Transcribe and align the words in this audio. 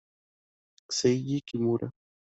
Seiji 0.97 1.37
Kimura 1.47 1.87